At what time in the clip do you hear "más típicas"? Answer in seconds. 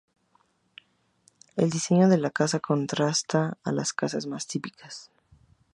4.25-5.11